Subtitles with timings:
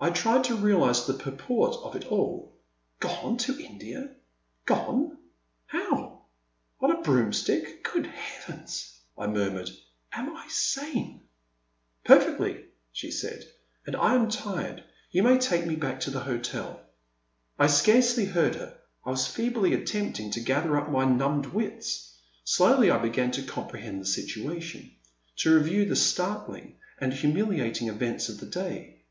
[0.00, 2.54] I tried to realize the purport of it all.
[3.00, 4.08] Gone to India?
[4.66, 5.18] Gone!
[5.66, 6.26] How?
[6.80, 7.82] On a broomstick?
[7.82, 8.96] Good Heavens!
[9.18, 9.68] I murmured,
[10.12, 11.22] am I sane?
[12.04, 13.50] Perfectly,*' she said,
[13.84, 16.80] and I am tired; you may take me back to the hotel.
[17.58, 22.16] I scarcely heard her; I was feebly attempting to gather up my numbed wits.
[22.44, 24.92] Slowly I began to comprehend the situation,
[25.38, 29.02] to review the start ling and humiliating events of the day.